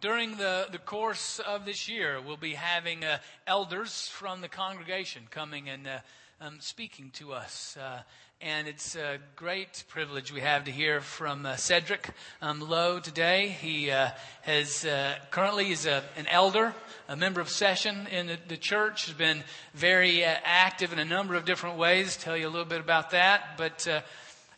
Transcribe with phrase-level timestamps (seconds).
[0.00, 5.22] during the, the course of this year, we'll be having uh, elders from the congregation
[5.30, 5.98] coming and uh,
[6.40, 7.76] um, speaking to us.
[7.80, 8.02] Uh,
[8.42, 12.10] and it's a great privilege we have to hear from uh, Cedric
[12.42, 13.48] um, Lowe today.
[13.48, 14.10] He uh,
[14.42, 16.74] has uh, currently is a, an elder,
[17.08, 19.06] a member of session in the, the church.
[19.06, 19.42] Has been
[19.72, 22.18] very active in a number of different ways.
[22.18, 23.88] Tell you a little bit about that, but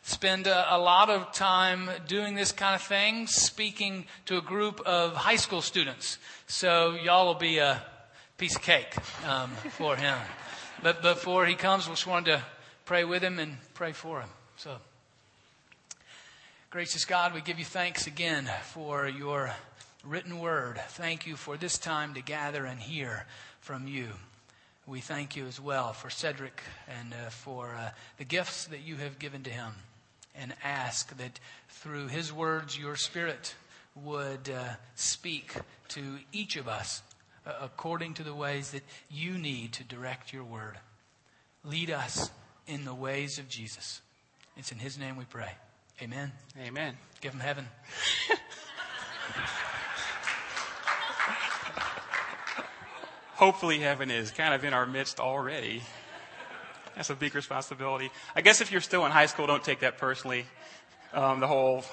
[0.03, 4.81] spend a, a, lot of time doing this kind of thing, speaking to a group
[4.81, 6.19] of high school students.
[6.47, 7.83] So y'all will be a
[8.39, 8.95] piece of cake
[9.27, 10.17] um, for him.
[10.83, 12.45] But before he comes, we just wanted to
[12.85, 14.29] pray with him and pray for him.
[14.57, 14.77] So,
[16.71, 19.53] gracious God, we give you thanks again for your
[20.05, 20.81] written word.
[20.91, 23.27] Thank you for this time to gather and hear
[23.61, 24.09] from you.
[24.89, 26.63] We thank you as well for Cedric
[26.99, 29.73] and uh, for uh, the gifts that you have given to him
[30.35, 31.39] and ask that
[31.69, 33.55] through his words, your spirit
[33.95, 35.53] would uh, speak
[35.89, 36.01] to
[36.33, 37.03] each of us
[37.47, 40.79] uh, according to the ways that you need to direct your word.
[41.65, 42.31] Lead us
[42.67, 44.01] in the ways of Jesus.
[44.57, 45.51] It's in his name we pray.
[46.01, 46.33] Amen.
[46.59, 46.97] Amen.
[47.21, 47.67] Give him heaven.
[53.39, 55.81] Hopefully, heaven is kind of in our midst already.
[56.97, 58.11] That's a big responsibility.
[58.35, 60.45] I guess if you're still in high school, don't take that personally.
[61.13, 61.85] Um, the whole,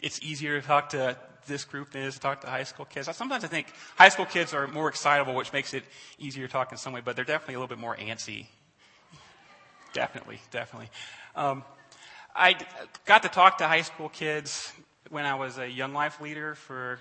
[0.00, 2.86] it's easier to talk to this group than it is to talk to high school
[2.86, 3.14] kids.
[3.14, 3.66] Sometimes I think
[3.96, 5.84] high school kids are more excitable, which makes it
[6.18, 8.46] easier to talk in some way, but they're definitely a little bit more antsy.
[9.92, 10.88] Definitely, definitely.
[11.36, 11.64] Um,
[12.34, 12.56] I
[13.04, 14.72] got to talk to high school kids
[15.10, 16.98] when I was a Young Life leader for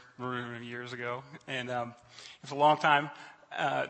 [0.61, 3.09] years ago, and um, it was a long time.
[3.56, 3.88] Uh,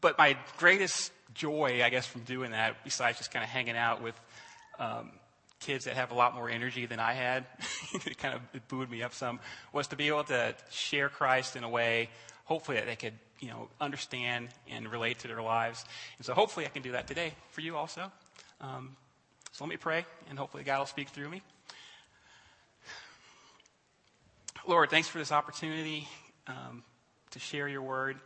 [0.00, 4.02] but my greatest joy, I guess, from doing that, besides just kind of hanging out
[4.02, 4.18] with
[4.78, 5.10] um,
[5.60, 7.46] kids that have a lot more energy than I had,
[7.94, 9.40] it kind of booed me up some,
[9.72, 12.10] was to be able to share Christ in a way,
[12.44, 15.84] hopefully, that they could, you know, understand and relate to their lives.
[16.18, 18.10] And so hopefully I can do that today for you also.
[18.60, 18.96] Um,
[19.52, 21.42] so let me pray, and hopefully God will speak through me.
[24.66, 26.08] Lord, thanks for this opportunity
[26.46, 26.82] um,
[27.30, 28.18] to share your word.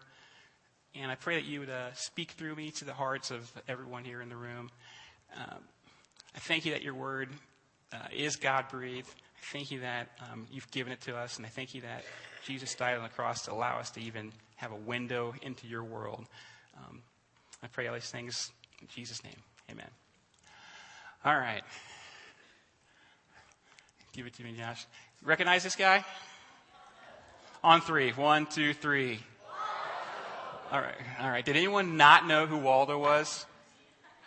[1.00, 4.04] And I pray that you would uh, speak through me to the hearts of everyone
[4.04, 4.70] here in the room.
[5.36, 5.58] Um,
[6.34, 7.28] I thank you that your word
[7.92, 9.08] uh, is God breathed.
[9.08, 11.36] I thank you that um, you've given it to us.
[11.36, 12.04] And I thank you that
[12.44, 15.84] Jesus died on the cross to allow us to even have a window into your
[15.84, 16.26] world.
[16.76, 17.02] Um,
[17.62, 19.40] I pray all these things in Jesus' name.
[19.70, 19.90] Amen.
[21.24, 21.62] All right.
[24.12, 24.84] Give it to me, Josh.
[25.22, 26.04] Recognize this guy?
[27.62, 28.10] On three.
[28.12, 29.20] One, two, three.
[30.70, 31.44] All right, all right.
[31.44, 33.46] Did anyone not know who Waldo was?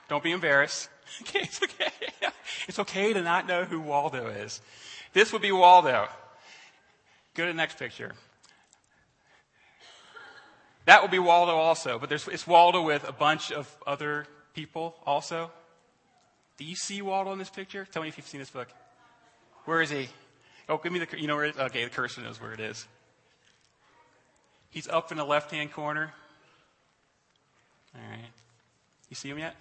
[0.09, 0.89] Don't be embarrassed.
[1.23, 1.91] Okay, it's okay.
[2.67, 4.61] It's okay to not know who Waldo is.
[5.11, 6.07] This would be Waldo.
[7.33, 8.13] Go to the next picture.
[10.85, 14.95] That would be Waldo also, but there's, it's Waldo with a bunch of other people
[15.05, 15.51] also.
[16.57, 17.85] Do you see Waldo in this picture?
[17.91, 18.69] Tell me if you've seen this book.
[19.65, 20.07] Where is he?
[20.69, 21.51] Oh, give me the, you know where?
[21.57, 22.87] Okay, the cursor knows where it is.
[24.69, 26.13] He's up in the left hand corner.
[27.95, 28.31] All right.
[29.09, 29.55] You see him yet?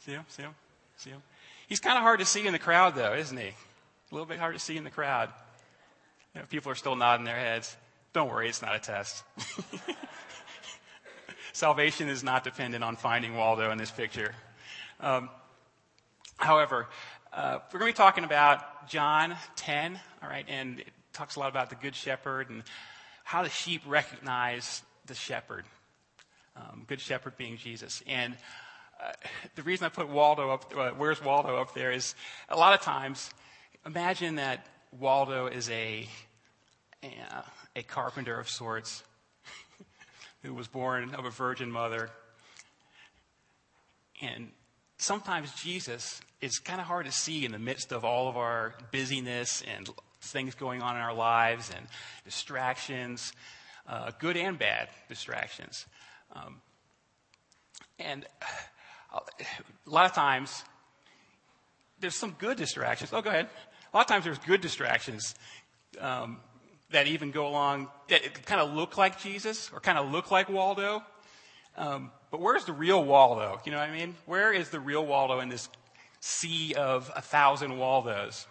[0.00, 0.24] See him?
[0.28, 0.54] See him?
[0.96, 1.22] See him?
[1.66, 3.48] He's kind of hard to see in the crowd, though, isn't he?
[3.48, 3.54] A
[4.12, 5.30] little bit hard to see in the crowd.
[6.34, 7.74] You know, people are still nodding their heads.
[8.12, 9.24] Don't worry, it's not a test.
[11.52, 14.34] Salvation is not dependent on finding Waldo in this picture.
[15.00, 15.30] Um,
[16.36, 16.88] however,
[17.32, 21.40] uh, we're going to be talking about John 10, all right, and it talks a
[21.40, 22.62] lot about the Good Shepherd and
[23.24, 25.64] how the sheep recognize the shepherd
[26.56, 28.02] um, Good Shepherd being Jesus.
[28.06, 28.36] And
[29.02, 29.12] uh,
[29.54, 32.14] the reason I put Waldo up, uh, where's Waldo up there is
[32.48, 33.30] a lot of times,
[33.84, 34.66] imagine that
[34.98, 36.08] Waldo is a,
[37.74, 39.02] a, carpenter of sorts
[40.42, 42.10] who was born of a virgin mother.
[44.22, 44.50] And
[44.98, 48.74] sometimes Jesus is kind of hard to see in the midst of all of our
[48.92, 49.88] busyness and
[50.20, 51.86] things going on in our lives and
[52.24, 53.32] distractions,
[53.88, 55.86] uh, good and bad distractions.
[56.32, 56.60] Um,
[57.98, 58.26] and
[59.12, 59.20] uh,
[59.86, 60.62] a lot of times,
[62.00, 63.10] there's some good distractions.
[63.12, 63.48] Oh, go ahead.
[63.92, 65.34] A lot of times, there's good distractions
[66.00, 66.38] um,
[66.90, 70.48] that even go along that kind of look like Jesus or kind of look like
[70.48, 71.02] Waldo.
[71.76, 73.60] Um, but where's the real Waldo?
[73.64, 74.14] You know what I mean?
[74.26, 75.68] Where is the real Waldo in this
[76.20, 78.46] sea of a thousand Waldos?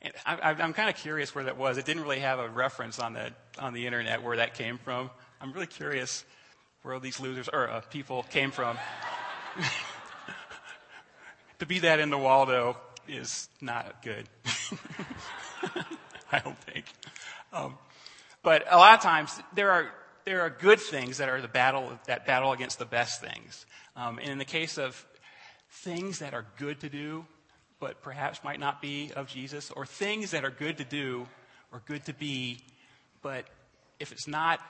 [0.00, 1.76] And I, am kind of curious where that was.
[1.76, 5.10] It didn't really have a reference on the on the internet where that came from.
[5.40, 6.24] I'm really curious
[6.82, 8.78] where these losers or uh, people came from.
[11.58, 12.76] to be that in the Waldo
[13.08, 14.28] is not good.
[16.32, 16.84] I don't think.
[17.52, 17.78] Um,
[18.42, 19.90] but a lot of times there are
[20.24, 23.64] there are good things that are the battle that battle against the best things.
[23.96, 25.06] Um, and in the case of
[25.70, 27.24] things that are good to do,
[27.80, 31.26] but perhaps might not be of Jesus, or things that are good to do
[31.72, 32.58] or good to be,
[33.22, 33.46] but
[34.00, 34.60] if it's not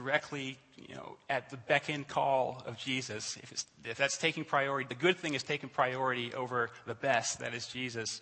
[0.00, 4.88] directly, you know, at the beck and call of Jesus, if, if that's taking priority,
[4.88, 8.20] the good thing is taking priority over the best, that is Jesus,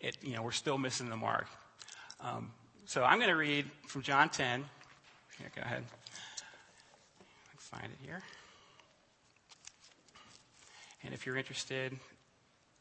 [0.00, 1.46] it, you know, we're still missing the mark.
[2.20, 2.52] Um,
[2.86, 4.64] so I'm going to read from John 10.
[5.38, 5.82] Here, go ahead.
[7.52, 8.22] Let's find it here.
[11.02, 11.98] And if you're interested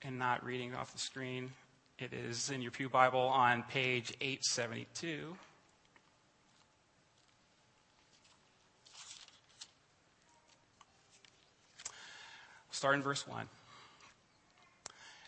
[0.03, 1.51] in not reading off the screen,
[1.97, 5.35] it is in your Pew Bible on page 872.
[12.77, 13.47] Start in verse 1.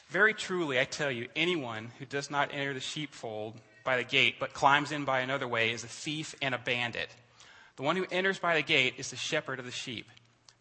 [0.09, 4.35] Very truly, I tell you, anyone who does not enter the sheepfold by the gate,
[4.39, 7.09] but climbs in by another way, is a thief and a bandit.
[7.75, 10.05] The one who enters by the gate is the shepherd of the sheep.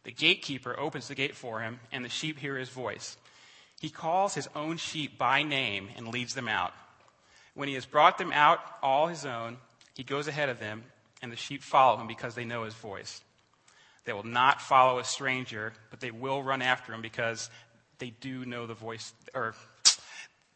[0.04, 3.18] The gatekeeper opens the gate for him, and the sheep hear his voice.
[3.78, 6.72] He calls his own sheep by name and leads them out.
[7.52, 9.58] When he has brought them out, all his own,
[9.94, 10.84] he goes ahead of them,
[11.20, 13.20] and the sheep follow him because they know his voice.
[14.04, 17.50] They will not follow a stranger, but they will run after him because
[17.98, 19.54] they do know the voice, or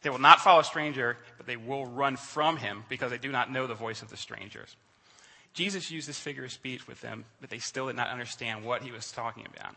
[0.01, 3.31] they will not follow a stranger, but they will run from him because they do
[3.31, 4.75] not know the voice of the strangers.
[5.53, 8.81] Jesus used this figure of speech with them, but they still did not understand what
[8.81, 9.75] he was talking about.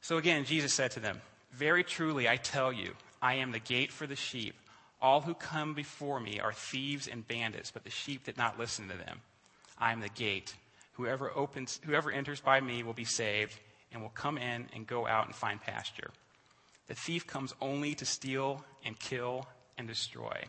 [0.00, 1.20] So again, Jesus said to them,
[1.52, 4.54] Very truly, I tell you, I am the gate for the sheep.
[5.00, 8.88] All who come before me are thieves and bandits, but the sheep did not listen
[8.88, 9.20] to them.
[9.78, 10.54] I am the gate.
[11.00, 13.58] Whoever opens, whoever enters by me will be saved
[13.90, 16.10] and will come in and go out and find pasture.
[16.88, 19.46] The thief comes only to steal and kill
[19.78, 20.44] and destroy.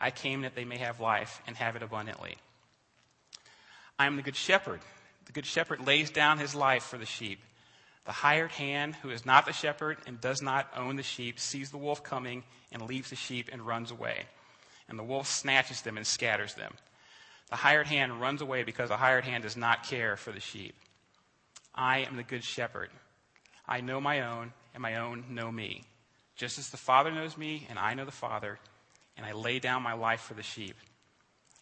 [0.00, 2.36] I came that they may have life and have it abundantly.
[3.98, 4.80] I am the good shepherd.
[5.26, 7.40] The good shepherd lays down his life for the sheep.
[8.04, 11.72] The hired hand, who is not the shepherd and does not own the sheep, sees
[11.72, 14.26] the wolf coming and leaves the sheep and runs away.
[14.88, 16.74] And the wolf snatches them and scatters them.
[17.50, 20.74] The hired hand runs away because the hired hand does not care for the sheep.
[21.74, 22.90] I am the good shepherd.
[23.66, 25.84] I know my own, and my own know me.
[26.36, 28.58] Just as the Father knows me, and I know the Father,
[29.16, 30.76] and I lay down my life for the sheep.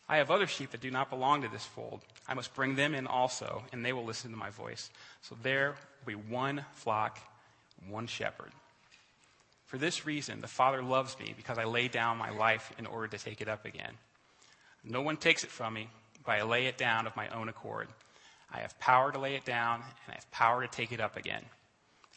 [0.08, 2.00] I have other sheep that do not belong to this fold.
[2.28, 4.90] I must bring them in also, and they will listen to my voice.
[5.22, 5.74] So there
[6.04, 7.18] will be one flock,
[7.88, 8.52] one shepherd.
[9.66, 13.08] For this reason, the Father loves me, because I lay down my life in order
[13.08, 13.92] to take it up again.
[14.84, 15.88] No one takes it from me,
[16.24, 17.88] but I lay it down of my own accord.
[18.52, 21.16] I have power to lay it down, and I have power to take it up
[21.16, 21.44] again.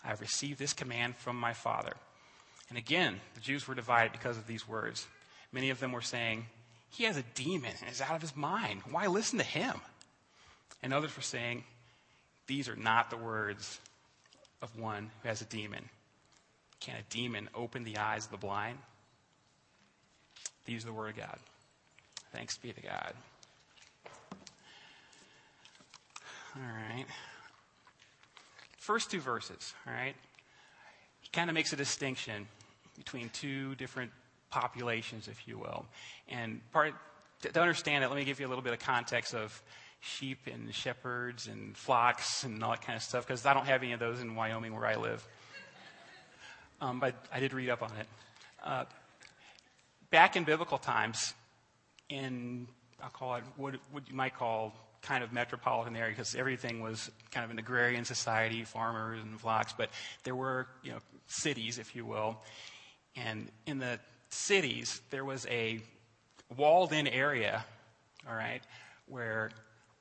[0.04, 1.94] I have received this command from my Father.
[2.70, 5.08] And again, the Jews were divided because of these words.
[5.52, 6.46] Many of them were saying,
[6.90, 8.82] He has a demon and is out of his mind.
[8.90, 9.80] Why listen to him?
[10.84, 11.64] And others were saying,
[12.48, 13.80] These are not the words
[14.62, 15.90] of one who has a demon.
[16.80, 18.78] Can a demon open the eyes of the blind?
[20.66, 21.40] These are the word of God.
[22.36, 23.14] Thanks be to God.
[26.58, 27.06] All right.
[28.78, 30.16] First two verses, all right?
[31.22, 32.46] He kind of makes a distinction
[32.98, 34.12] between two different
[34.50, 35.86] populations, if you will.
[36.28, 36.94] And part,
[37.42, 39.64] to understand it, let me give you a little bit of context of
[40.02, 43.82] sheep and shepherds and flocks and all that kind of stuff, because I don't have
[43.82, 45.26] any of those in Wyoming where I live.
[46.82, 48.08] Um, but I did read up on it.
[48.62, 48.84] Uh,
[50.12, 51.34] back in biblical times,
[52.10, 52.68] in,
[53.02, 57.12] I'll call it what, what you might call kind of metropolitan area because everything was
[57.32, 59.90] kind of an agrarian society, farmers and flocks, but
[60.24, 60.98] there were, you know,
[61.28, 62.38] cities, if you will.
[63.16, 65.80] And in the cities, there was a
[66.58, 67.64] walled in area,
[68.28, 68.62] all right,
[69.08, 69.52] where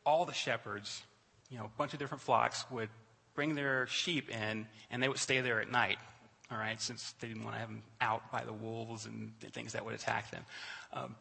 [0.06, 1.02] all the shepherds,
[1.50, 2.88] you know, a bunch of different flocks would
[3.34, 5.99] bring their sheep in and they would stay there at night,
[6.50, 9.73] all right, since they didn't want to have them out by the wolves and things
[9.73, 10.44] that would attack them.
[10.92, 11.16] Um,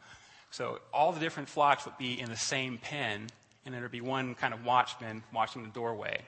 [0.54, 3.26] so all the different flocks would be in the same pen,
[3.66, 6.22] and there would be one kind of watchman watching the doorway.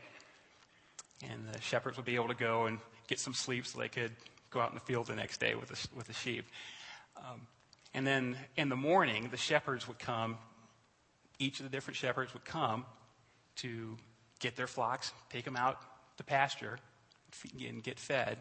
[1.29, 4.13] And the shepherds would be able to go and get some sleep so they could
[4.49, 6.47] go out in the field the next day with the, with the sheep.
[7.17, 7.41] Um,
[7.93, 10.39] and then in the morning, the shepherds would come,
[11.37, 12.83] each of the different shepherds would come
[13.57, 13.95] to
[14.39, 15.79] get their flocks, take them out
[16.17, 16.79] to pasture,
[17.63, 18.39] and get fed.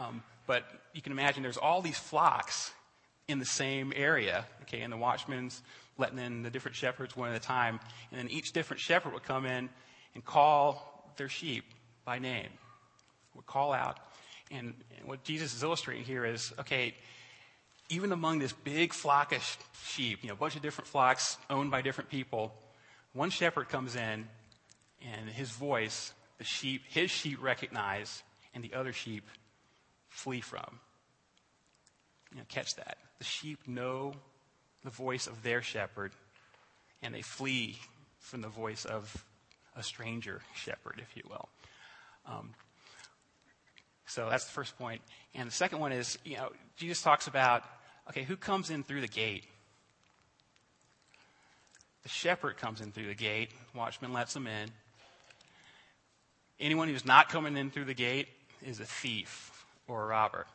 [0.00, 0.64] Um, but
[0.94, 2.72] you can imagine there's all these flocks
[3.32, 4.44] in the same area.
[4.62, 5.62] Okay, and the watchmen's
[5.98, 7.80] letting in the different shepherds one at a time.
[8.10, 9.68] And then each different shepherd would come in
[10.14, 11.64] and call their sheep
[12.04, 12.48] by name,
[13.34, 13.98] would call out.
[14.50, 16.94] And, and what Jesus is illustrating here is okay,
[17.88, 21.70] even among this big flock of sheep, you know, a bunch of different flocks owned
[21.70, 22.54] by different people,
[23.12, 24.26] one shepherd comes in
[25.02, 28.22] and his voice, the sheep, his sheep recognize
[28.54, 29.26] and the other sheep
[30.08, 30.80] flee from.
[32.32, 32.98] You know, catch that.
[33.18, 34.14] The sheep know
[34.84, 36.12] the voice of their shepherd
[37.02, 37.78] and they flee
[38.18, 39.24] from the voice of
[39.76, 41.48] a stranger shepherd, if you will.
[42.26, 42.50] Um,
[44.06, 45.00] so that's the first point.
[45.34, 47.64] And the second one is, you know, Jesus talks about,
[48.08, 49.44] okay, who comes in through the gate?
[52.02, 53.50] The shepherd comes in through the gate.
[53.74, 54.68] Watchman lets him in.
[56.60, 58.28] Anyone who's not coming in through the gate
[58.64, 60.46] is a thief or a robber.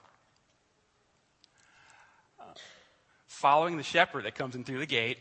[3.28, 5.18] Following the shepherd that comes in through the gate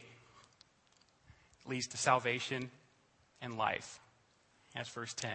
[1.67, 2.71] leads to salvation
[3.43, 4.01] and life.
[4.75, 5.31] That's verse 10.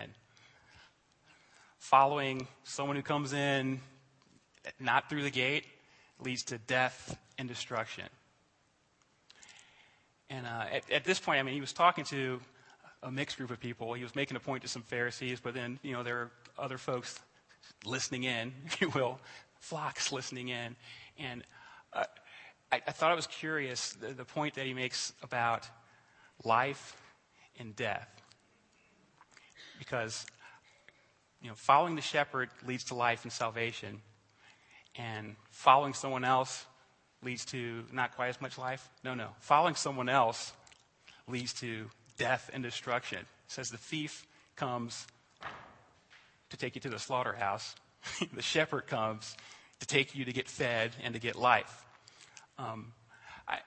[1.80, 3.82] Following someone who comes in
[4.80, 5.66] not through the gate
[6.20, 8.06] leads to death and destruction.
[10.30, 12.40] And uh, at, at, this point, I mean, he was talking to
[13.04, 13.94] a mixed group of people.
[13.94, 16.78] He was making a point to some Pharisees, but then, you know, there are other
[16.78, 17.20] folks
[17.84, 19.20] listening in, if you will,
[19.60, 20.76] flocks listening in.
[21.18, 21.44] And
[21.94, 22.06] I,
[22.72, 25.68] I, thought it was curious the, the point that he makes about
[26.44, 26.96] life
[27.60, 28.08] and death.
[29.78, 30.26] Because,
[31.42, 34.02] you know, following the shepherd leads to life and salvation,
[34.96, 36.66] and following someone else
[37.24, 38.90] leads to not quite as much life.
[39.04, 39.30] No, no.
[39.40, 40.54] Following someone else
[41.28, 41.86] leads to
[42.18, 43.20] death and destruction.
[43.20, 45.08] It says the thief comes
[46.50, 47.76] to take you to the slaughterhouse,
[48.34, 49.36] the shepherd comes
[49.82, 51.86] to take you to get fed and to get life.
[52.58, 52.94] Um,
[53.48, 53.58] I,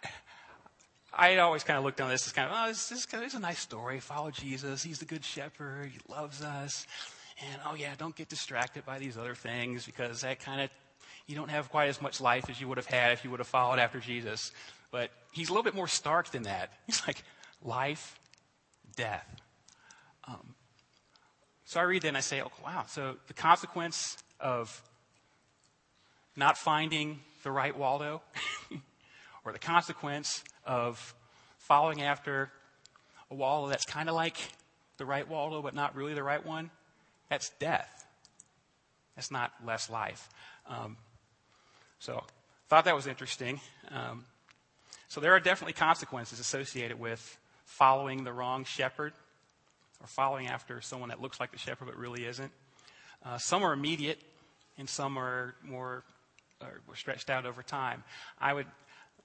[1.12, 3.35] I always kind of looked on this as kind of, oh, this, this, this is
[3.35, 4.00] a nice story.
[4.00, 4.83] Follow Jesus.
[4.83, 5.90] He's the good shepherd.
[5.92, 6.87] He loves us.
[7.50, 10.71] And oh, yeah, don't get distracted by these other things because that kind of,
[11.26, 13.40] you don't have quite as much life as you would have had if you would
[13.40, 14.52] have followed after Jesus.
[14.92, 16.73] But he's a little bit more stark than that.
[16.87, 17.25] He's like,
[17.62, 18.18] life,
[18.94, 19.26] death.
[20.28, 20.54] Um,
[21.64, 22.85] so I read that and I say, oh, wow.
[22.87, 24.80] So the consequence of
[26.37, 28.23] not finding the right Waldo,
[29.45, 31.14] or the consequence of
[31.59, 32.50] following after
[33.31, 34.37] a Waldo that's kind of like
[34.97, 36.71] the right Waldo, but not really the right one,
[37.29, 38.07] that's death.
[39.17, 40.29] That's not less life.
[40.67, 40.97] Um,
[41.99, 42.25] so,
[42.69, 43.61] thought that was interesting.
[43.91, 44.25] Um,
[45.09, 49.12] so, there are definitely consequences associated with following the wrong shepherd
[50.00, 52.53] or following after someone that looks like the shepherd but really isn't.
[53.25, 54.21] Uh, some are immediate,
[54.76, 56.05] and some are more
[56.64, 58.04] are stretched out over time.
[58.38, 58.66] I would,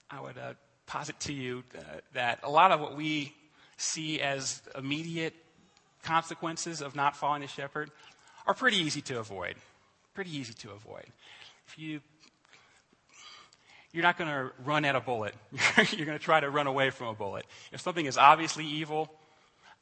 [0.10, 0.53] I would uh,
[0.86, 1.81] posit to you uh,
[2.13, 3.34] that a lot of what we
[3.77, 5.34] see as immediate
[6.03, 7.91] consequences of not following the shepherd
[8.46, 9.55] are pretty easy to avoid.
[10.13, 11.05] Pretty easy to avoid.
[11.67, 12.01] If you
[13.91, 15.34] you're not going to run at a bullet.
[15.91, 17.46] you're going to try to run away from a bullet.
[17.72, 19.12] If something is obviously evil,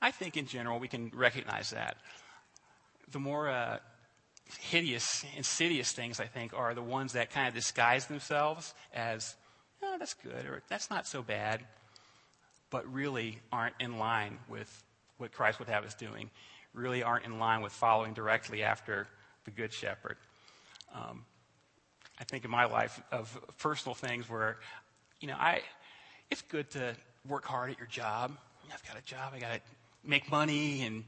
[0.01, 1.97] I think in general we can recognize that.
[3.11, 3.79] The more uh,
[4.59, 9.35] hideous, insidious things, I think, are the ones that kind of disguise themselves as
[9.83, 11.61] oh, that's good, or that's not so bad,
[12.69, 14.83] but really aren't in line with
[15.17, 16.29] what Christ would have us doing,
[16.73, 19.07] really aren't in line with following directly after
[19.45, 20.17] the Good Shepherd.
[20.93, 21.25] Um,
[22.19, 24.57] I think in my life of personal things where,
[25.19, 25.61] you know, I,
[26.31, 26.95] it's good to
[27.27, 28.35] work hard at your job.
[28.73, 29.61] I've got a job, I got to
[30.03, 31.03] make money, and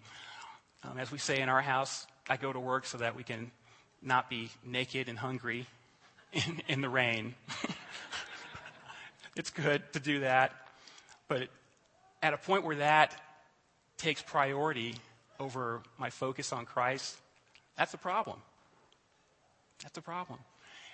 [0.84, 3.52] um, as we say in our house, I go to work so that we can
[4.02, 5.66] not be naked and hungry
[6.32, 7.34] in, in the rain.
[9.36, 10.54] it's good to do that.
[11.28, 11.50] But
[12.22, 13.20] at a point where that
[13.98, 14.96] takes priority
[15.40, 17.18] over my focus on Christ,
[17.76, 18.38] that's a problem.
[19.82, 20.40] That's a problem.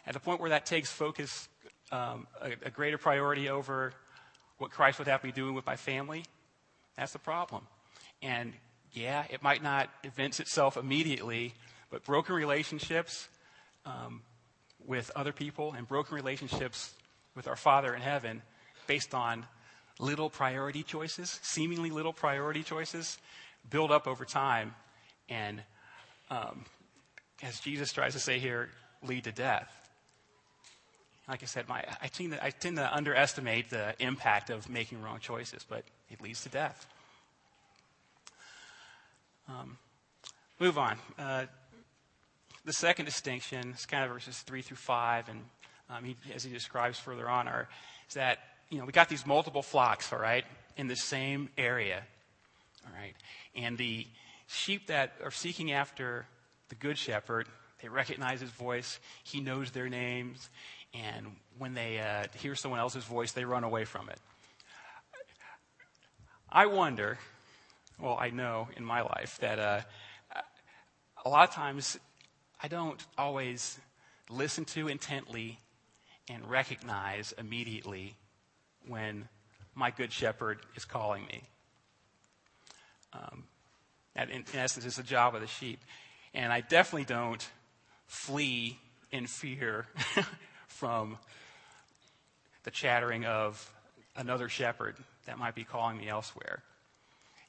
[0.07, 1.49] At the point where that takes focus,
[1.91, 3.93] um, a, a greater priority over
[4.57, 6.23] what Christ would have me doing with my family,
[6.95, 7.63] that's a problem.
[8.21, 8.53] And
[8.95, 11.53] yeah, it might not evince itself immediately,
[11.89, 13.27] but broken relationships
[13.85, 14.21] um,
[14.85, 16.93] with other people and broken relationships
[17.35, 18.41] with our Father in heaven
[18.87, 19.45] based on
[19.99, 23.17] little priority choices, seemingly little priority choices,
[23.69, 24.73] build up over time
[25.29, 25.61] and,
[26.29, 26.65] um,
[27.41, 28.69] as Jesus tries to say here,
[29.03, 29.69] lead to death.
[31.27, 35.01] Like I said, my, I, tend to, I tend to underestimate the impact of making
[35.01, 36.87] wrong choices, but it leads to death.
[39.47, 39.77] Um,
[40.59, 40.97] move on.
[41.19, 41.45] Uh,
[42.63, 45.39] the second distinction is kind of verses 3 through 5, and
[45.89, 47.67] um, he, as he describes further on, are,
[48.07, 50.45] is that, you know, we got these multiple flocks, all right,
[50.77, 52.01] in the same area,
[52.85, 53.13] all right?
[53.55, 54.07] And the
[54.47, 56.25] sheep that are seeking after
[56.69, 57.47] the good shepherd,
[57.81, 60.49] they recognize his voice, he knows their names,
[60.93, 64.19] And when they uh, hear someone else's voice, they run away from it.
[66.49, 67.17] I wonder,
[67.99, 69.81] well, I know in my life that uh,
[71.25, 71.97] a lot of times
[72.61, 73.79] I don't always
[74.29, 75.59] listen to intently
[76.29, 78.15] and recognize immediately
[78.87, 79.27] when
[79.75, 81.43] my good shepherd is calling me.
[83.13, 83.43] Um,
[84.15, 85.79] that, in, in essence, is the job of the sheep.
[86.33, 87.47] And I definitely don't
[88.07, 88.79] flee
[89.11, 89.87] in fear
[90.67, 91.17] from
[92.63, 93.71] the chattering of
[94.15, 96.63] another shepherd that might be calling me elsewhere.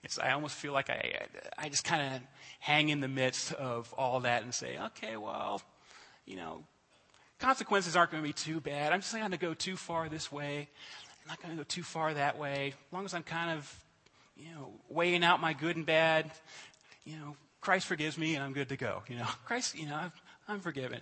[0.07, 1.27] It's, I almost feel like I,
[1.59, 2.21] I just kind of
[2.61, 5.61] hang in the midst of all that and say, okay, well,
[6.27, 6.63] you know,
[7.41, 8.93] consequences aren't going to be too bad.
[8.93, 10.69] I'm just not going to go too far this way.
[11.25, 12.69] I'm not going to go too far that way.
[12.69, 13.85] As long as I'm kind of,
[14.37, 16.31] you know, weighing out my good and bad,
[17.05, 19.03] you know, Christ forgives me and I'm good to go.
[19.09, 20.13] You know, Christ, you know, I'm,
[20.47, 21.01] I'm forgiven.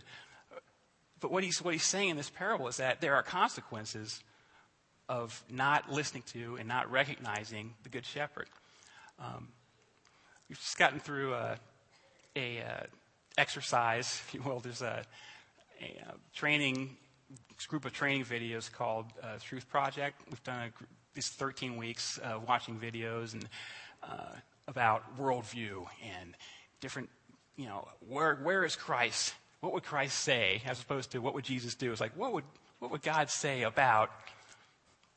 [1.20, 4.23] But what he's, what he's saying in this parable is that there are consequences
[5.11, 8.49] of not listening to and not recognizing the Good Shepherd.
[9.18, 9.49] Um,
[10.49, 11.56] we've just gotten through a,
[12.37, 12.87] a uh,
[13.38, 14.61] exercise, if you will.
[14.61, 15.04] There's a,
[15.80, 16.97] a, uh, training
[17.68, 20.21] group of training videos called uh, Truth Project.
[20.28, 23.49] We've done a, these 13 weeks uh, watching videos and
[24.02, 24.35] uh,
[24.68, 25.87] about worldview
[26.18, 26.35] and
[26.80, 27.09] different,
[27.56, 31.44] you know, where where is Christ what would Christ say as opposed to what would
[31.44, 31.90] Jesus do?
[31.90, 32.44] It's like, what would,
[32.80, 34.11] what would God say about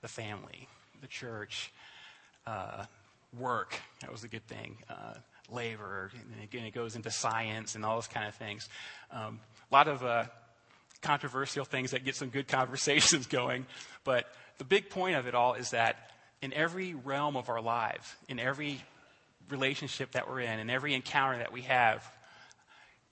[0.02, 0.70] the family,
[1.02, 1.74] the church,
[2.46, 2.86] uh,
[3.40, 3.80] work?
[4.02, 4.78] That was a good thing.
[4.90, 5.14] Uh,
[5.52, 8.68] labor, and again, it goes into science and all those kind of things.
[9.12, 9.40] Um,
[9.72, 10.26] a lot of uh,
[11.02, 13.66] controversial things that get some good conversations going.
[14.04, 14.26] But
[14.58, 18.40] the big point of it all is that in every realm of our lives, in
[18.40, 18.82] every
[19.50, 22.06] relationship that we're in, in every encounter that we have,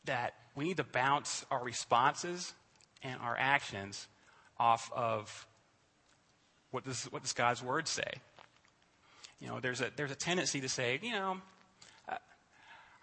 [0.05, 2.53] that we need to bounce our responses
[3.03, 4.07] and our actions
[4.59, 5.47] off of
[6.71, 8.11] what does, what does God's word say.
[9.39, 11.37] You know, there's a, there's a tendency to say, you know,
[12.07, 12.17] I,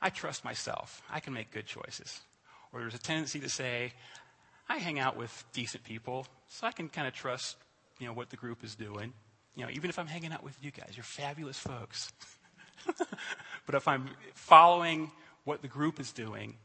[0.00, 1.02] I trust myself.
[1.10, 2.20] I can make good choices.
[2.72, 3.92] Or there's a tendency to say,
[4.68, 7.56] I hang out with decent people, so I can kind of trust,
[7.98, 9.12] you know, what the group is doing.
[9.54, 12.10] You know, even if I'm hanging out with you guys, you're fabulous folks.
[13.66, 15.10] but if I'm following
[15.44, 16.56] what the group is doing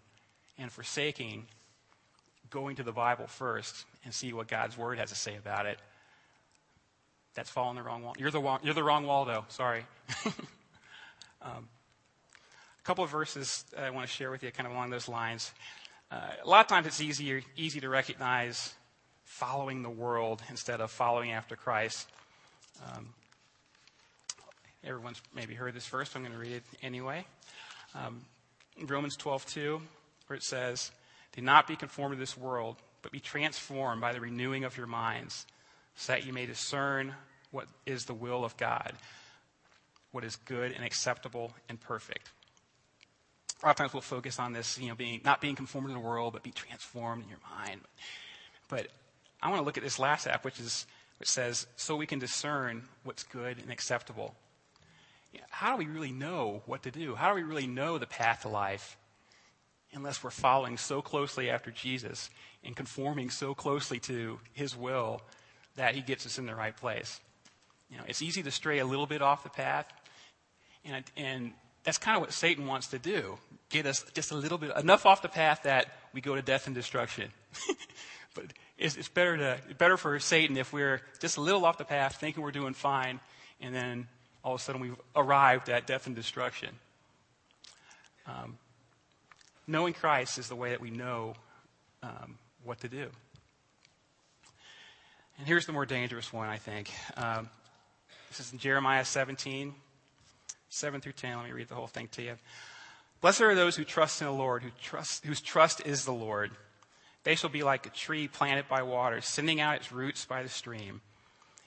[0.58, 1.48] and forsaking
[2.50, 5.80] going to the Bible first and see what God's Word has to say about it,
[7.38, 8.15] that's following the wrong wall.
[8.17, 9.45] You're the, you're the wrong Waldo.
[9.50, 9.86] Sorry.
[11.43, 11.69] um,
[12.34, 15.54] a couple of verses I want to share with you, kind of along those lines.
[16.10, 18.73] Uh, a lot of times it's easier, easy to recognize
[19.23, 22.10] following the world instead of following after Christ.
[22.88, 23.13] Um,
[24.84, 27.23] everyone's maybe heard this verse, so I'm going to read it anyway.
[27.93, 28.21] Um,
[28.82, 29.80] Romans 12:2
[30.26, 30.91] where it says,
[31.34, 34.88] Do not be conformed to this world, but be transformed by the renewing of your
[34.88, 35.45] minds,
[35.98, 37.14] so that you may discern
[37.52, 38.94] what is the will of God,
[40.12, 42.30] what is good and acceptable and perfect.
[43.62, 45.94] A lot of times we'll focus on this, you know, being not being conformed to
[45.94, 47.82] the world, but be transformed in your mind.
[48.70, 48.88] But
[49.42, 50.86] I want to look at this last app, which is
[51.18, 54.36] which says, so we can discern what's good and acceptable.
[55.50, 57.16] How do we really know what to do?
[57.16, 58.98] How do we really know the path to life?
[59.94, 62.30] unless we're following so closely after Jesus
[62.64, 65.22] and conforming so closely to his will
[65.78, 67.20] that he gets us in the right place.
[67.90, 69.88] You know, it's easy to stray a little bit off the path,
[70.84, 73.38] and, and that's kind of what Satan wants to do
[73.70, 76.68] get us just a little bit, enough off the path that we go to death
[76.68, 77.30] and destruction.
[78.34, 78.46] but
[78.78, 82.16] it's, it's, better, to, better for Satan if we're just a little off the path,
[82.16, 83.20] thinking we're doing fine,
[83.60, 84.08] and then
[84.44, 86.70] all of a sudden we've arrived at death and destruction.
[88.26, 88.58] Um,
[89.70, 91.34] Knowing Christ is the way that we know
[92.02, 93.10] um, what to do.
[95.38, 96.91] And here's the more dangerous one, I think.
[97.15, 97.50] Um,
[98.30, 99.73] this is in Jeremiah 17,
[100.69, 101.38] 7 through 10.
[101.38, 102.36] Let me read the whole thing to you.
[103.21, 106.52] Blessed are those who trust in the Lord, who trust, whose trust is the Lord.
[107.23, 110.50] They shall be like a tree planted by water, sending out its roots by the
[110.50, 111.02] stream.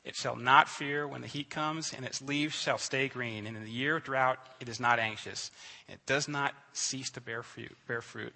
[0.05, 3.47] It shall not fear when the heat comes, and its leaves shall stay green.
[3.47, 5.51] And in the year of drought, it is not anxious.
[5.89, 7.77] It does not cease to bear fruit.
[7.87, 8.33] Bear fruit.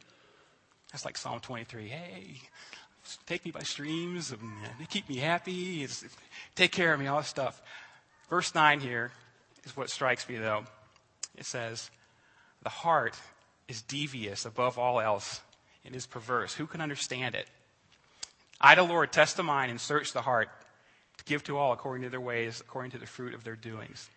[0.92, 1.88] That's like Psalm 23.
[1.88, 2.40] Hey,
[3.26, 4.32] take me by streams.
[4.32, 4.40] And
[4.78, 5.86] they keep me happy.
[6.54, 7.60] Take care of me, all this stuff.
[8.28, 9.12] Verse 9 here
[9.64, 10.64] is what strikes me, though.
[11.36, 11.90] It says,
[12.62, 13.14] The heart
[13.68, 15.40] is devious above all else
[15.84, 16.54] and is perverse.
[16.54, 17.46] Who can understand it?
[18.60, 20.48] I, the Lord, test the mind and search the heart
[21.18, 24.08] to give to all according to their ways, according to the fruit of their doings.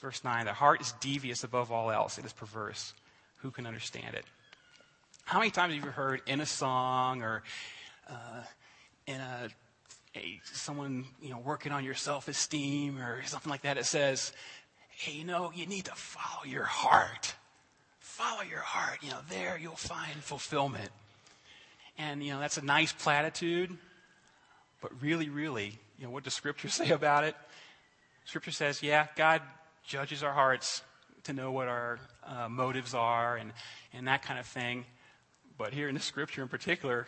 [0.00, 2.94] Verse 9 The heart is devious above all else, it is perverse.
[3.38, 4.24] Who can understand it?
[5.24, 7.42] How many times have you heard in a song or
[8.08, 8.42] uh,
[9.06, 9.48] in a,
[10.16, 13.78] a someone you know working on your self-esteem or something like that.
[13.78, 14.32] It says,
[14.90, 17.34] "Hey, you know, you need to follow your heart.
[18.00, 18.98] Follow your heart.
[19.02, 20.90] You know, there you'll find fulfillment."
[21.98, 23.76] And you know, that's a nice platitude,
[24.80, 27.34] but really, really, you know, what does Scripture say about it?
[28.24, 29.42] Scripture says, yeah, God
[29.86, 30.82] judges our hearts
[31.24, 33.52] to know what our uh, motives are and,
[33.92, 34.84] and that kind of thing.
[35.56, 37.06] But here in the Scripture in particular,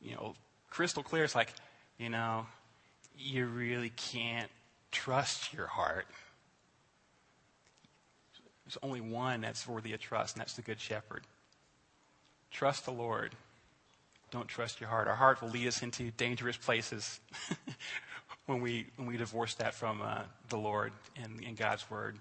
[0.00, 0.34] you know,
[0.70, 1.52] crystal clear, it's like,
[1.98, 2.46] you know,
[3.16, 4.50] you really can't
[4.90, 6.06] trust your heart.
[8.64, 11.22] There's only one that's worthy of trust, and that's the Good Shepherd.
[12.50, 13.34] Trust the Lord.
[14.30, 15.06] Don't trust your heart.
[15.06, 17.20] Our heart will lead us into dangerous places
[18.46, 22.18] when we when we divorce that from uh, the Lord and, and God's word.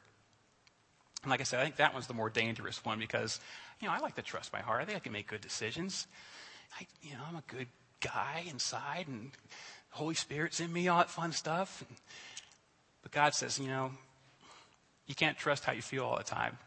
[1.23, 3.39] And like I said, I think that one's the more dangerous one because
[3.81, 4.81] you know I like to trust my heart.
[4.81, 6.07] I think I can make good decisions.
[6.79, 7.67] I, you know, I'm a good
[7.99, 9.31] guy inside, and
[9.91, 11.83] Holy Spirit's in me, all that fun stuff.
[13.03, 13.91] But God says, you know,
[15.05, 16.57] you can't trust how you feel all the time.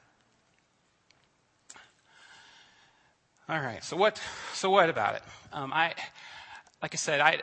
[3.48, 3.82] All right.
[3.82, 4.20] So what?
[4.54, 5.22] So what about it?
[5.52, 5.94] Um, I,
[6.82, 7.40] like I said, I,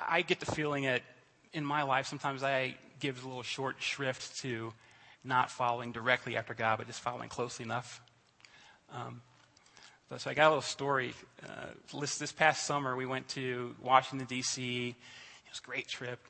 [0.00, 1.02] I get the feeling that
[1.52, 4.72] in my life, sometimes I give a little short shrift to
[5.22, 8.00] not following directly after God, but just following closely enough.
[8.92, 9.20] Um,
[10.16, 11.12] so I got a little story.
[11.42, 14.88] Uh, this, past summer, we went to Washington, D.C.
[14.88, 16.20] It was a great trip.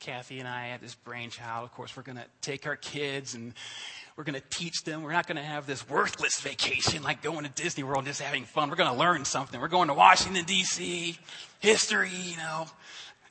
[0.00, 1.64] Kathy and I had this brainchild.
[1.64, 3.52] Of course, we're going to take our kids and
[4.16, 5.02] we're going to teach them.
[5.02, 8.20] We're not going to have this worthless vacation like going to Disney World and just
[8.20, 8.70] having fun.
[8.70, 9.60] We're going to learn something.
[9.60, 11.18] We're going to Washington, D.C.,
[11.60, 12.66] history, you know.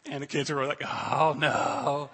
[0.05, 2.10] And the kids were like, oh no.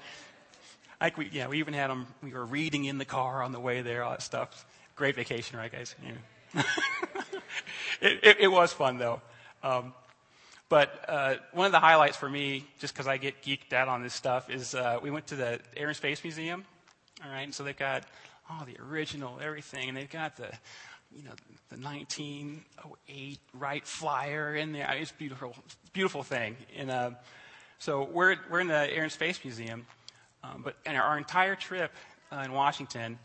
[0.99, 3.59] Like we, yeah, we even had them, we were reading in the car on the
[3.59, 4.65] way there, all that stuff.
[4.95, 5.93] Great vacation, right, guys?
[6.03, 6.13] Yeah.
[8.01, 9.21] it, it, it, was fun, though.
[9.63, 9.93] Um,
[10.69, 14.03] but uh, one of the highlights for me, just because I get geeked out on
[14.03, 16.65] this stuff, is uh, we went to the Air and Space Museum.
[17.23, 18.03] All right, and so they've got
[18.49, 20.51] all the original everything, and they've got the
[21.15, 21.31] you know,
[21.69, 24.93] the 1908 Wright Flyer in there.
[24.99, 25.55] It's beautiful,
[25.93, 26.57] beautiful thing.
[26.75, 27.11] And uh,
[27.79, 29.85] so we're, we're in the Air and Space Museum,
[30.43, 31.91] um, but in our entire trip
[32.31, 33.17] uh, in Washington,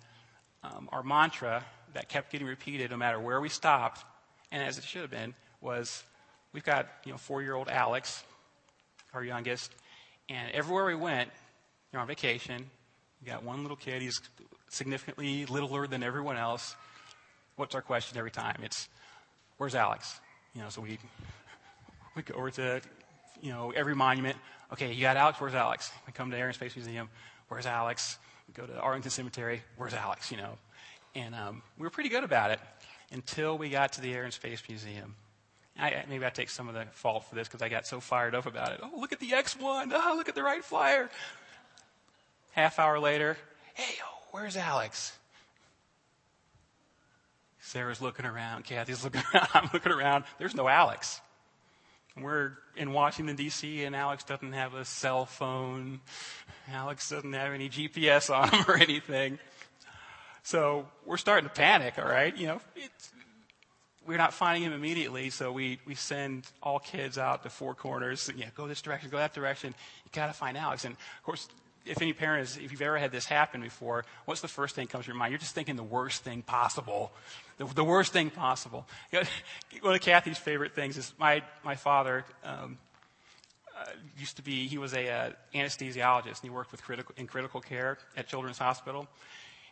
[0.63, 1.65] um, our mantra
[1.95, 4.05] that kept getting repeated no matter where we stopped,
[4.51, 6.03] and as it should have been, was
[6.53, 8.25] we've got you know four-year-old Alex,
[9.15, 9.73] our youngest,
[10.29, 11.31] and everywhere we went,
[11.93, 12.71] you're on vacation.
[13.21, 14.03] We got one little kid.
[14.03, 14.21] He's
[14.69, 16.75] significantly littler than everyone else.
[17.57, 18.61] What's our question every time?
[18.63, 18.89] It's,
[19.59, 20.21] "Where's Alex?"
[20.55, 20.99] You know, so we
[22.17, 22.81] we go over to
[23.43, 24.37] you know, every monument.
[24.73, 25.91] Okay, you got Alex, where's Alex?
[26.07, 27.09] We come to Air and Space Museum,
[27.49, 28.19] where's Alex?
[28.49, 30.59] We go to Arlington Cemetery, where's Alex, you know?
[31.15, 32.61] And um, we were pretty good about it
[33.11, 35.17] until we got to the Air and Space Museum.
[35.79, 38.35] I, maybe I take some of the fault for this because I got so fired
[38.35, 38.81] up about it.
[38.83, 39.91] Oh, look at the X1.
[39.93, 41.09] Oh, look at the Wright Flyer.
[42.53, 43.37] Half hour later,
[43.75, 45.17] hey, oh, where's Alex?
[47.61, 48.65] Sarah's looking around.
[48.65, 49.49] Kathy's looking around.
[49.55, 50.25] I'm looking around.
[50.39, 51.21] There's no Alex.
[52.21, 56.01] We're in Washington, D.C., and Alex doesn't have a cell phone.
[56.71, 59.39] Alex doesn't have any GPS on him or anything.
[60.43, 62.37] So we're starting to panic, all right?
[62.37, 62.61] You know,
[64.07, 68.31] we're not finding him immediately, so we, we send all kids out to four corners.
[68.37, 69.75] Yeah, go this direction, go that direction.
[70.05, 70.85] You got to find Alex.
[70.85, 71.49] And of course,
[71.87, 74.93] if any parents, if you've ever had this happen before, what's the first thing that
[74.93, 75.33] comes to your mind?
[75.33, 77.13] You're just thinking the worst thing possible.
[77.59, 78.87] The, the worst thing possible.
[79.13, 79.27] You know,
[79.83, 82.79] one of Kathy's favorite things is my, my father um,
[83.79, 83.85] uh,
[84.19, 87.61] used to be, he was a uh, anesthesiologist, and he worked with critical, in critical
[87.61, 89.07] care at Children's Hospital.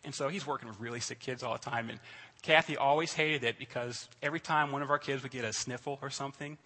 [0.05, 1.91] And so he's working with really sick kids all the time.
[1.91, 1.99] And
[2.43, 5.99] Kathy always hated it because every time one of our kids would get a sniffle
[6.03, 6.57] or something,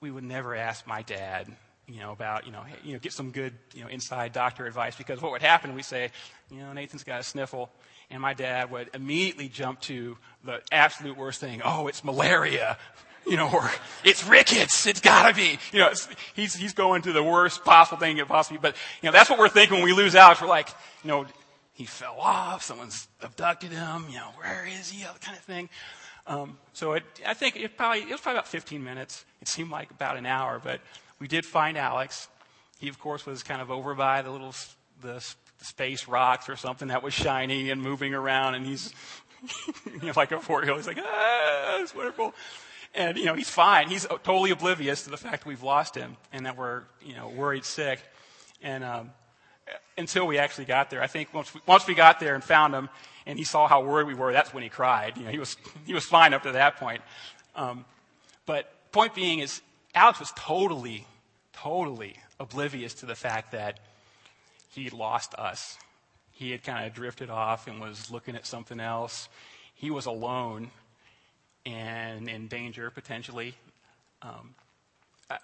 [0.00, 1.54] we would never ask my dad
[1.86, 4.66] you know, about, you know, hey, you know, get some good, you know, inside doctor
[4.66, 6.10] advice because what would happen, we say,
[6.50, 7.70] you know, Nathan's got a sniffle,
[8.10, 11.60] and my dad would immediately jump to the absolute worst thing.
[11.64, 12.78] Oh, it's malaria.
[13.26, 13.70] You know, or
[14.04, 14.86] it's rickets.
[14.86, 15.58] It's gotta be.
[15.72, 15.92] You know,
[16.34, 19.38] he's, he's going to the worst possible thing it possibly, but, you know, that's what
[19.38, 20.42] we're thinking when we lose Alex.
[20.42, 20.68] We're like,
[21.02, 21.26] you know,
[21.74, 25.68] he fell off, someone's abducted him, you know, where is he, that kind of thing.
[26.26, 29.24] Um, so it, I think it probably, it was probably about 15 minutes.
[29.42, 30.80] It seemed like about an hour, but
[31.18, 32.28] we did find Alex.
[32.78, 34.54] He, of course, was kind of over by the little
[35.02, 35.22] the
[35.60, 38.94] space rocks or something that was shiny and moving around, and he's
[39.86, 40.78] you know, like a four-year-old.
[40.78, 42.34] He's like, ah, it's wonderful.
[42.94, 43.88] And, you know, he's fine.
[43.88, 47.28] He's totally oblivious to the fact that we've lost him and that we're, you know,
[47.28, 48.00] worried sick.
[48.62, 49.10] And um,
[49.96, 52.74] until we actually got there, I think once we, once we got there and found
[52.74, 52.88] him
[53.26, 55.16] and he saw how worried we were, that's when he cried.
[55.16, 57.00] You know, he was, he was fine up to that point.
[57.54, 57.84] Um,
[58.46, 59.62] but point being is
[59.94, 61.06] Alex was totally,
[61.52, 63.80] totally oblivious to the fact that
[64.70, 65.78] he lost us.
[66.32, 69.28] He had kind of drifted off and was looking at something else.
[69.74, 70.70] He was alone
[71.64, 73.54] and in danger potentially.
[74.20, 74.54] Um,
[75.30, 75.38] I,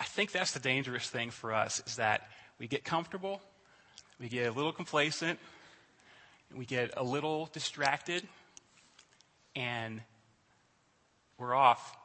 [0.00, 3.40] I think that's the dangerous thing for us is that we get comfortable,
[4.20, 5.38] we get a little complacent,
[6.54, 8.26] we get a little distracted,
[9.56, 10.00] and
[11.38, 11.96] we're off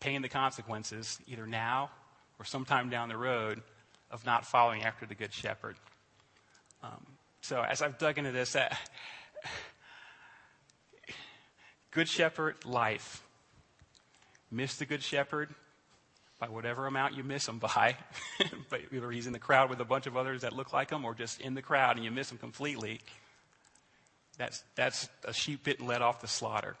[0.00, 1.90] paying the consequences either now
[2.38, 3.62] or sometime down the road
[4.10, 5.76] of not following after the Good Shepherd.
[6.82, 7.06] Um,
[7.40, 8.68] so as I've dug into this, uh,
[11.90, 13.22] Good Shepherd life.
[14.50, 15.54] Miss the Good Shepherd
[16.38, 17.96] by whatever amount you miss him by.
[18.70, 21.04] but either he's in the crowd with a bunch of others that look like him
[21.04, 23.00] or just in the crowd and you miss him completely.
[24.36, 26.76] That's, that's a sheep bit and let off the slaughter.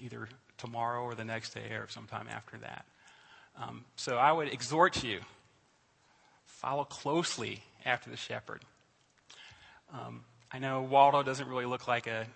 [0.00, 2.84] Either tomorrow or the next day or sometime after that.
[3.60, 5.20] Um, so I would exhort you
[6.46, 8.62] follow closely after the shepherd.
[9.92, 12.26] Um, I know Waldo doesn't really look like a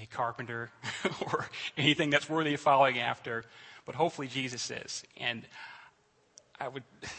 [0.00, 0.70] a carpenter
[1.20, 3.44] or anything that's worthy of following after,
[3.90, 5.02] but hopefully Jesus is.
[5.16, 5.42] And
[6.60, 6.84] I would,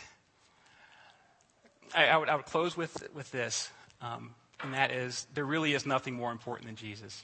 [1.94, 3.70] I, I would, I would close with, with this,
[4.02, 7.24] um, and that is there really is nothing more important than Jesus.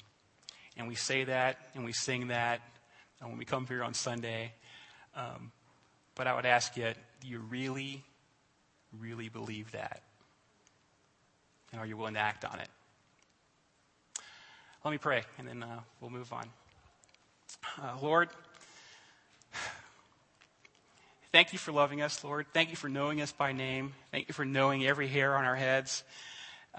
[0.76, 2.60] And we say that and we sing that
[3.22, 4.52] and when we come here on Sunday.
[5.16, 5.54] Um,
[6.14, 8.04] but I would ask you, do you really,
[9.00, 10.02] really believe that?
[11.72, 12.68] And are you willing to act on it?
[14.84, 16.50] Let me pray, and then uh, we'll move on.
[17.82, 18.28] Uh, Lord,
[21.38, 22.48] thank you for loving us, Lord.
[22.52, 23.94] Thank you for knowing us by name.
[24.12, 26.04] Thank you for knowing every hair on our heads.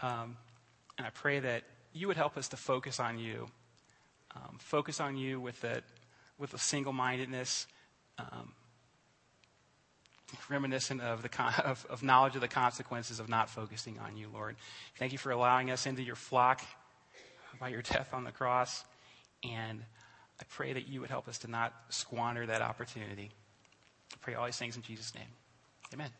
[0.02, 0.36] Um,
[0.96, 3.46] and I pray that you would help us to focus on you.
[4.34, 5.82] Um, focus on you with a,
[6.38, 7.68] with a single mindedness,
[8.18, 8.52] um,
[10.48, 14.26] reminiscent of, the con- of, of knowledge of the consequences of not focusing on you,
[14.34, 14.56] Lord.
[14.98, 16.62] Thank you for allowing us into your flock
[17.60, 18.82] by your death on the cross.
[19.48, 19.84] And
[20.40, 23.30] I pray that you would help us to not squander that opportunity.
[24.12, 25.28] I pray all these things in Jesus' name.
[25.92, 26.10] Amen.